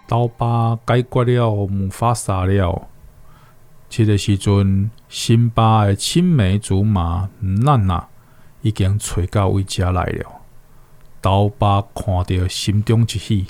[0.08, 2.88] 刀疤解决了木法沙了，
[3.90, 8.08] 这个时阵，辛巴的青梅竹马娜娜
[8.62, 10.42] 已经找到位家来了。
[11.22, 13.48] 刀疤看到心中一喜，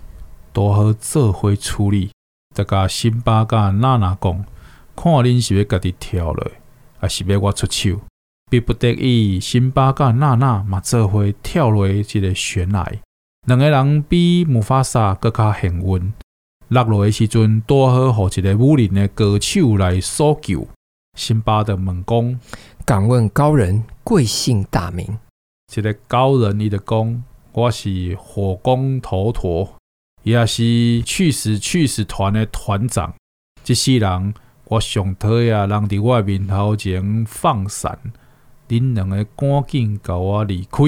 [0.54, 2.10] 多好做伙处理。
[2.54, 4.46] 再甲辛巴甲娜娜讲，
[4.96, 6.52] 看恁是要家己跳落，
[7.00, 8.00] 还是要我出手？
[8.50, 12.94] 逼不得已，辛巴甲娜娜嘛做伙跳落这个悬崖。
[13.46, 16.14] 两个人比木法沙更加幸运。
[16.70, 20.68] 落落的时阵，多好，互一个武林的高手来搜救。
[21.16, 22.40] 辛巴的问讲，
[22.84, 25.18] 敢问高人贵姓大名？
[25.72, 27.24] 这个高人，伊的讲，
[27.54, 29.76] 我是火攻头陀，
[30.24, 33.14] 也是去死去死团的团长。
[33.64, 34.34] 这世人，
[34.66, 37.98] 我上讨厌人伫我面头前放闪，
[38.68, 40.84] 恁两个赶紧甲我离开。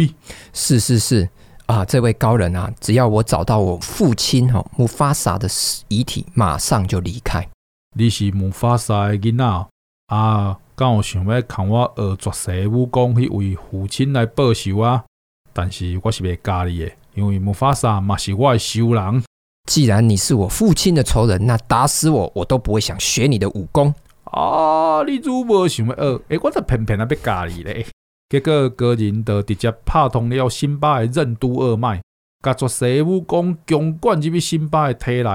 [0.54, 1.30] 是是是。
[1.68, 5.50] 啊，这位高人啊，只要我找到我父亲哈木法萨的
[5.90, 7.46] 遗体，马上就离开。
[7.94, 9.68] 你是木法萨的囡仔
[10.08, 10.58] 啊？
[10.76, 15.04] 刚有想要看我学绝世武功去为父亲来报仇啊？
[15.52, 19.24] 但是我是袂教你的，因为木法萨嘛是我的仇人。
[19.70, 25.04] 既然你是我父亲的仇人，那打死我我都不会想学你的武功啊！
[25.04, 27.86] 你如无想要学，诶、欸，我就偏偏啊要教你咧。
[28.30, 32.02] 结果高人就直接拍通了辛巴的任督二脉，
[32.44, 35.30] 甲绝世武功强灌入去辛巴的体内。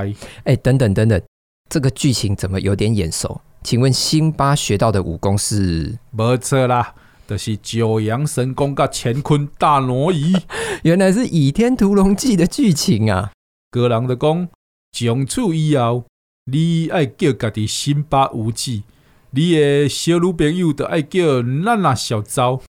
[0.44, 1.22] 哎、欸，等等等等，
[1.70, 3.40] 这个剧情怎么有点眼熟？
[3.62, 5.98] 请问辛巴学到的武功是？
[6.10, 6.94] 没错啦，
[7.26, 10.34] 就是九阳神功甲乾坤大挪移。
[10.84, 13.32] 原来是《倚天屠龙记》的剧情啊！
[13.70, 14.48] 高人的讲，
[14.92, 16.04] 从此以后，
[16.44, 18.82] 你爱叫家己辛巴无忌，
[19.30, 22.60] 你的小女朋友就爱叫娜娜小昭。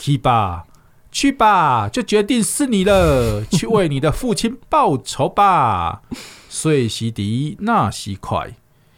[0.00, 0.64] 去吧，
[1.12, 6.00] 去吧，就决定是你了， 去为你的父亲报仇吧。
[6.48, 8.56] 说时迟，那时快，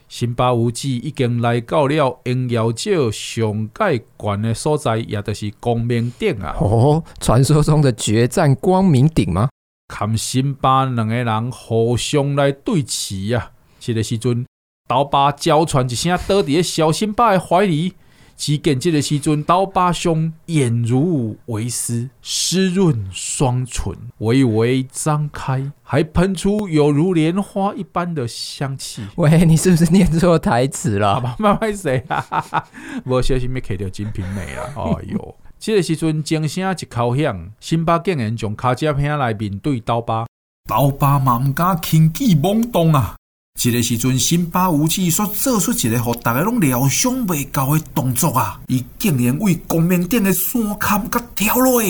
[0.09, 6.55] 辛巴无忌已经来到了阴阳界上界悬的所在，也就是光明顶啊！
[6.61, 9.49] 哦，传说中的决战光明顶吗？
[9.89, 13.51] 看辛巴两个人互相来对峙啊！
[13.81, 14.47] 这个时阵，
[14.89, 17.95] 刀疤娇喘一声，倒伫小辛巴的怀里。
[18.37, 29.03] 只见这个时阵，刀疤兄眼如为丝，湿润双唇微微张开，还喷出有如莲花一般的香气。
[29.17, 31.21] 喂，你是不是念错台词了？
[31.39, 32.67] 慢慢谁啊！
[33.07, 34.73] 我小心没看到《金瓶梅》了。
[34.77, 40.27] 哎呦，这个时阵，钟声一敲响，辛巴竟然从卡夹片来面对刀疤，
[40.69, 43.17] 刀疤嘛唔敢轻举妄动啊！
[43.55, 48.61] 这个时阵，辛巴无忌所做出一个互大家拢料想未到的动作啊！
[48.67, 51.81] 伊竟然为光明顶的山坎甲跳落，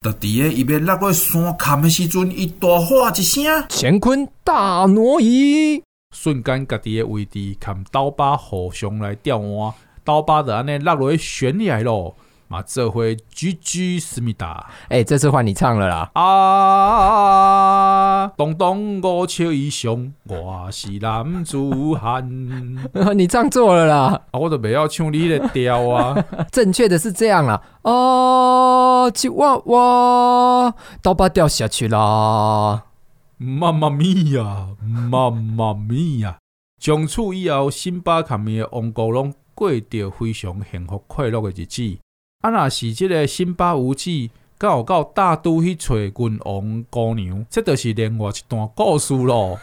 [0.00, 5.82] 就伫个伊要落落山坎的时阵，伊大喊一声：“乾坤大挪移！”
[6.12, 12.16] 瞬间，家己的位置看刀疤互相来调换，刀疤就安尼落落悬崖咯。
[12.52, 16.10] 嘛，这回 GG 思密达，哎，这次换你唱了啦！
[16.92, 21.56] 啊，东东我笑以上，我是男子
[21.94, 22.28] 汉。
[23.16, 24.20] 你唱错了啦！
[24.32, 26.14] 啊，我都不要唱你的调啊。
[26.52, 27.62] 正确的是这样啦。
[27.84, 32.82] 哦，吉娃娃，刀疤掉下去啦！
[33.38, 34.68] 妈妈咪呀，
[35.10, 36.36] 妈妈咪呀！
[36.78, 41.98] 从此以后，辛巴卡米的王国拢过着非常幸福快乐的日子。
[42.42, 49.60] 啊，若是即个辛巴无忌，刚有到大都去找君王姑娘，这著是另外一段故事咯。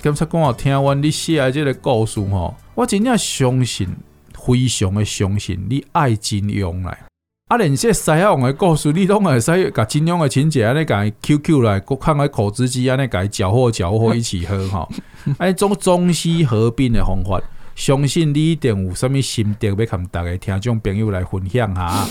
[0.00, 3.88] 检察官听完你写的即个故事吼，我真正相信，
[4.34, 7.11] 非常的相信你爱金庸来。
[7.52, 14.88] 啊，连这西亚王的故事，你拢会使甲金庸的情节安尼甲伊 QQ 来，搁看个口子机安尼甲伊搅和搅和一起喝吼。
[15.36, 17.38] 哎，种中西合并的方法，
[17.74, 22.08] 相信你一定有啥物心得要跟大家听众朋友来分享哈。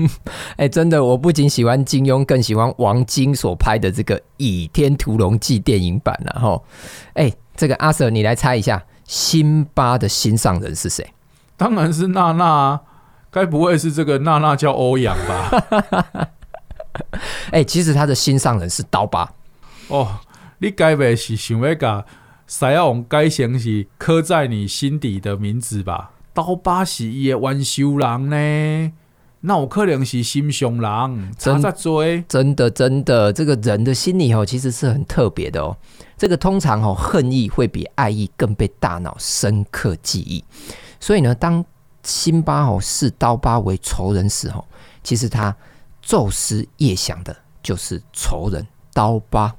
[0.58, 6.62] 哎，真的，我不仅喜欢金庸，更喜欢王晶所拍的这个《倚天屠龙记》电影版了吼。
[7.14, 11.06] 哎，这个阿 Sir，你来猜一下，辛巴的心上人是谁？
[11.56, 12.78] 当然是娜娜。
[13.32, 15.50] 该不会是这个娜娜叫欧阳吧？
[17.50, 19.32] 哎、欸，其实他的心上人是刀疤
[19.88, 20.20] 哦。
[20.58, 22.04] 你该不是想要把
[22.46, 26.12] 西亚王改成是刻在你心底的名字吧？
[26.34, 28.92] 刀疤是伊的冤仇人呢？
[29.40, 31.32] 那有可能是心上人？
[31.36, 31.72] 真的
[32.28, 35.76] 真的真的，这个人的心理哦，其实是很特别的哦。
[36.16, 40.44] 这个通常哦，恨意会比爱意更被大脑深刻记忆。
[41.00, 41.64] 所以呢，当
[42.02, 44.64] 辛巴哦视刀疤为仇人时候，
[45.02, 45.54] 其实他
[46.04, 49.54] 昼思夜想的就是仇人刀疤。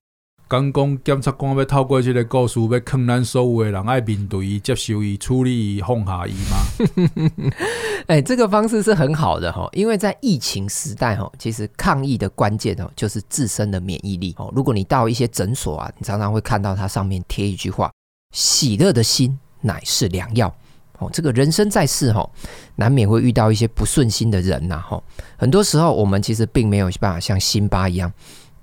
[0.45, 7.49] 刚讲检察官要透过这个故事，要劝咱所有的人爱面对伊、接受伊、处理伊、放下伊吗？
[8.05, 14.51] 哎，这个方式是很好的哈，因为在疫情时代哈，其实抗疫的关键哦就是自身的免疫力哦。
[14.55, 17.89] 如果你到一些诊所啊，你常常会看到它上面贴一句话
[18.35, 20.53] ：“喜乐的心乃是良药。”
[20.99, 22.29] 哦，这个人生在世哈，
[22.75, 25.01] 难免会遇到一些不顺心的人呐哈。
[25.37, 28.11] 很多时候，我们其实并没有办法像辛巴一样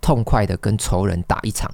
[0.00, 1.70] 痛快的跟仇人打一场。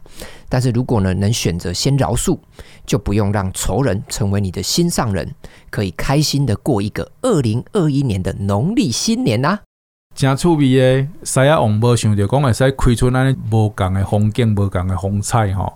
[0.49, 2.39] 但是如果呢，能选择先饶恕，
[2.87, 5.35] 就不用让仇人成为你的心上人，
[5.71, 9.61] 可以开心的过一个二零二一年的农历新年呐。
[10.15, 15.71] 真趣味的，西亚王无想到讲会使开出那无共的风景、无共的风采哈。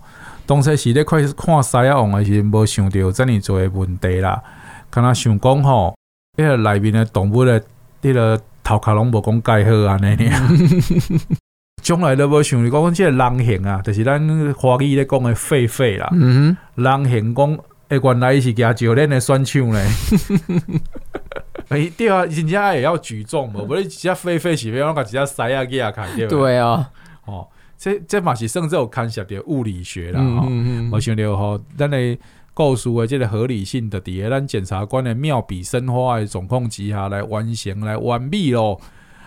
[0.46, 4.42] 当初是咧看看西亚王的时候，无想到这么多的问题啦。
[4.90, 5.94] 敢若想讲吼，
[6.36, 7.60] 迄个内面的动物的，
[8.02, 10.40] 迄个头壳拢无讲盖好安尼尔。
[11.80, 14.20] 将来都无想着讲，即个人形啊，就是咱
[14.54, 16.08] 华语咧讲的狒狒啦。
[16.12, 19.80] 嗯哼，人形讲，诶，原来伊是举石链的选手呢。
[21.70, 26.36] 诶，对啊，人家也要举重无，无你一只狒狒是要甲一只狮仔举开对不？
[26.36, 26.90] 对啊，
[27.24, 27.46] 哦，
[27.78, 30.20] 这这嘛是算至有牵涉着物理学啦。
[30.20, 32.18] 嗯嗯嗯，无想着吼，咱诶。
[32.54, 38.80] 故事的这个合理性的，伫个咱检察官的妙笔生花的状况之下来完成来完美咯。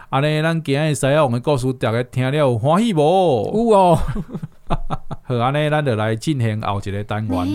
[0.10, 3.00] 安尼，咱今日西亚王的故事，大家听了有欢喜无？
[3.00, 4.00] 有哦。
[5.24, 7.48] 好，安尼，咱就来进行后一个单元。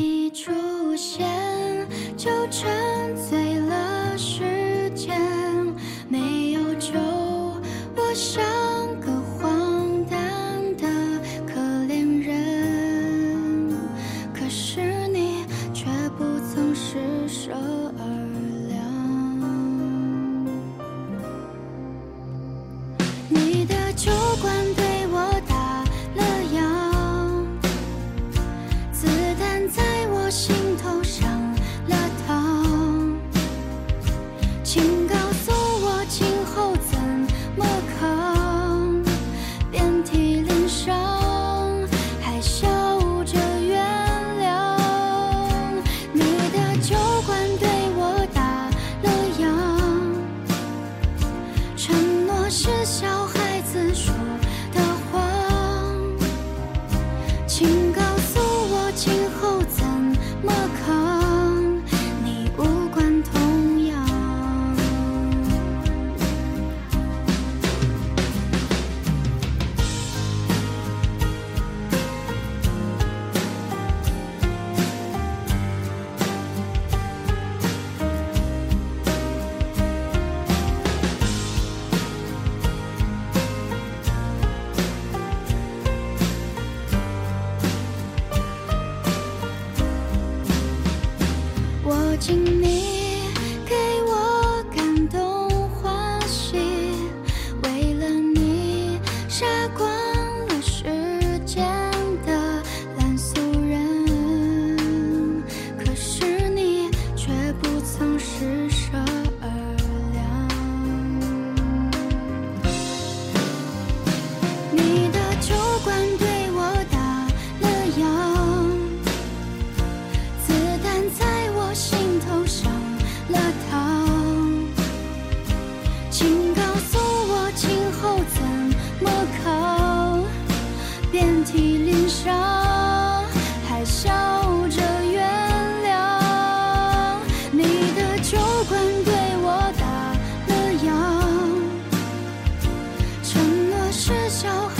[144.38, 144.77] 笑。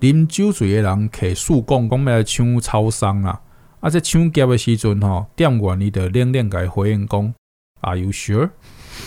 [0.00, 3.40] 啉酒醉的人，客诉讲讲要来抢超商啦。
[3.80, 7.34] 啊，在抢劫的时阵吼，店员伊就冷冷甲伊回应讲
[7.80, 8.50] ：Are you sure？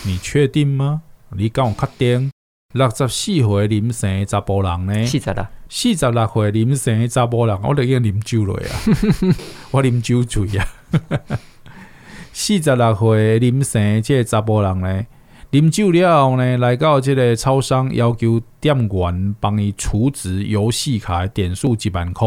[0.04, 1.02] 你确定吗？
[1.30, 2.30] 你敢有确定？
[2.72, 5.06] 六十四岁林生的查甫人呢？
[5.06, 8.74] 四十六，四十六岁林生的查甫人，我着已经啉酒了啊。
[9.70, 10.66] 我啉酒醉啊。
[12.36, 15.06] 四十六岁林生即个查甫人呢？
[15.52, 22.26] 啉酒了后呢，来到即个超商，要求店员帮伊储值游戏卡的点数一万块。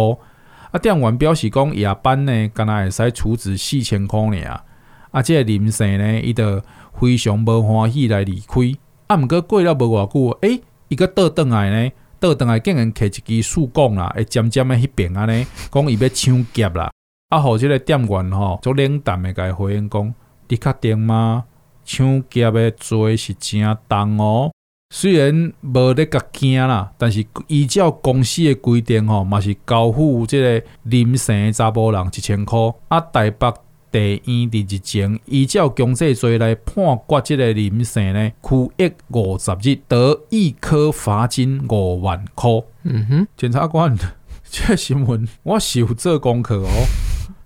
[0.72, 4.64] 啊，店员表示讲夜班呢，敢若会使储值四千块尔。
[5.12, 6.62] 啊，即个林生呢，伊就
[6.98, 8.62] 非常无欢喜来离开。
[9.08, 16.90] 啊，毋过过了无偌久，诶，伊个倒转来呢，倒转来竟然摕一支竖管啦，会尖尖的迄边安尼，讲伊要抢劫啦。
[17.30, 20.14] 啊，互即个店员吼，足冷淡的甲伊回应讲：
[20.48, 21.44] 你确定吗？
[21.84, 24.52] 抢劫的罪是真重哦，
[24.94, 32.58] 虽然无咧甲惊啦，但是依照公司的规定吼，嘛是交付即个林姓查甫人一千块。
[32.88, 33.54] 啊，台北
[33.92, 42.50] 地院伫日前依照强制罪来判决即个林姓呢，拘役五十日，得一科罚金五万块。
[42.84, 43.98] 嗯哼，检察官，
[44.50, 46.70] 这个新闻我是有做功课哦，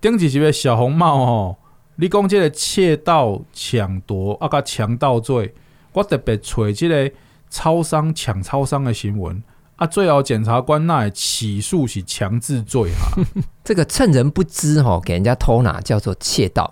[0.02, 1.56] 顶一集个小红帽吼。
[1.94, 5.54] 你讲这个窃盗、抢夺啊，甲强盗罪，
[5.92, 7.12] 我特别找这个
[7.48, 9.40] 超商抢超商的新闻
[9.76, 9.86] 啊。
[9.86, 13.22] 最后检察官那起诉是强制罪哈。
[13.62, 16.64] 这个趁人不知吼，给人家偷拿叫做窃盗；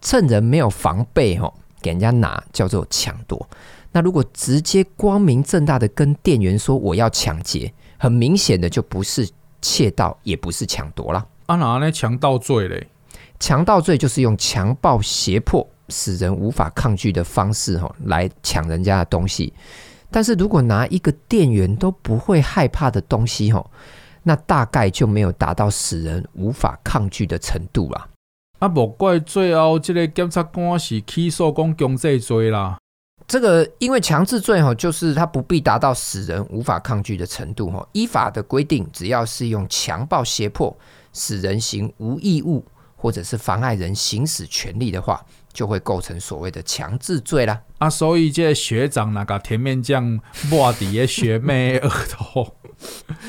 [0.00, 3.48] 趁人没有防备吼，给人家拿叫做抢夺。
[3.90, 9.28] 那如果直接光明正大的跟店员说我要抢劫，很明显的就不是
[9.60, 11.26] 窃盗，也不是抢夺了。
[11.46, 11.90] 啊，哪呢？
[11.90, 12.88] 强盗罪嘞？
[13.38, 19.52] 强盗罪就是用强暴、胁迫、使人无法抗拒的方式，吼，来抢人家的东西。
[20.10, 23.70] 但是如果拿一个店员都不会害怕的东西，吼，
[24.22, 28.08] 那大概就没有达到使人无法抗拒的程度啦。
[28.58, 32.78] 啊，莫怪最后这个检察官是起诉讲强制罪啦。
[33.28, 37.86] 这个因为强制罪，吼，就是他不必达到使人无法抗拒的程度，吼。
[37.92, 40.74] 依法的规定，只要是用强暴、胁迫、
[41.16, 42.64] 使人行无义务。
[42.98, 47.60] 或者是妨碍人行使权利的话，就会构成所谓的强制罪啦。
[47.76, 52.56] 啊，所以这学长那个甜面酱抹底的学妹额头，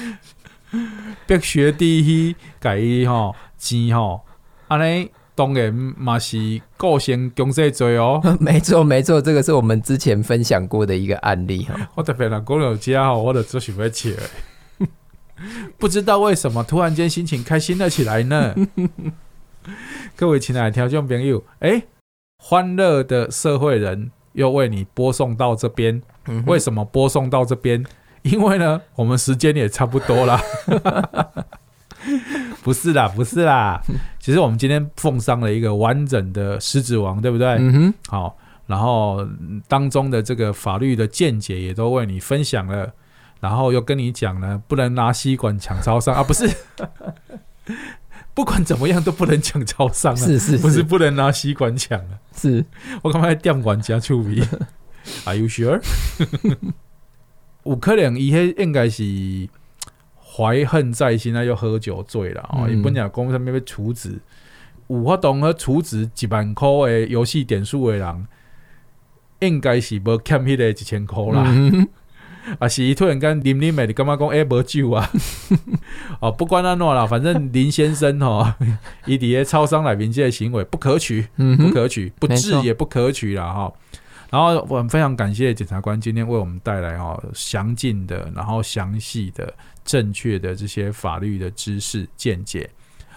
[1.28, 4.22] 逼学弟去改伊吼钱吼，
[4.70, 8.22] 安尼当然嘛是构成强制罪哦。
[8.40, 11.76] 没错没错，这个是我们之前分享过的一个案例哈。
[11.94, 14.10] 我特别讲讲到这吼，我就做想要笑。
[15.78, 18.56] 不知道为什么突然间心情开心了起来呢？
[20.16, 21.84] 各位亲爱的听众朋友，哎，
[22.44, 26.02] 欢乐的社会人又为你播送到这边。
[26.46, 27.86] 为什么播送到这边？
[28.24, 30.40] 因为呢，我们时间也差不多了。
[32.64, 33.82] 不是啦，不是啦。
[34.20, 37.48] 其实我们今天奉上了一个完整的《狮子王》，对不对？
[37.60, 37.94] 嗯哼。
[38.08, 39.26] 好，然后
[39.68, 42.92] 当中的这个法律的见解也都为你分享了，
[43.40, 46.22] 然后又跟你讲了，不能拿吸管抢超商啊！
[46.26, 46.50] 不是，
[48.34, 50.16] 不管怎么样都不能抢超商啊！
[50.16, 52.20] 是是，是，不是不能拿吸管抢啊？
[52.36, 52.66] 是
[53.02, 54.44] 我刚才店管加触笔
[55.26, 55.82] ？Are you sure？
[57.64, 59.50] 有可能伊迄应该是。
[60.30, 62.70] 怀恨在心，他又喝酒醉了啊！
[62.70, 64.20] 伊本来讲什么要储值，
[64.86, 68.28] 有法度去储值一万块的游戏点数的人，
[69.40, 71.44] 应该是无欠迄个一千块啦。
[71.48, 71.88] 嗯、
[72.60, 75.10] 啊，是伊突然间啉啉的，你干嘛讲哎无酒啊？
[76.20, 78.46] 哦，不管安怎啦，反正林先生吼，
[79.06, 81.28] 伊伫个超商内面这些行为不可取，
[81.58, 83.74] 不可取，不治也不可取啦哈。
[84.30, 89.54] 然后我们非常感谢检察官今天为我们带来哦详尽的，然后详细的。
[89.88, 92.70] 正确的这些法律的知识见解，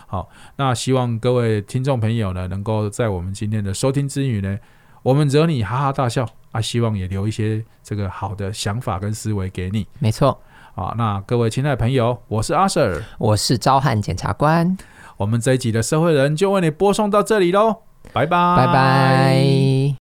[0.06, 4.56] 好，那希望各位听众朋友呢，能够在我们今天的收听之余呢，
[5.02, 9.86] 我们惹你哈哈大笑啊，希望也留一些这个好的想法跟思维给你。
[9.98, 10.38] 没错，
[10.74, 14.76] 好，那各位亲爱的朋友，我是阿 Sir，我是招汉检察官，
[15.16, 17.82] 我们这一集的社会人就为你播送到这里喽，
[18.12, 19.96] 拜拜，拜拜。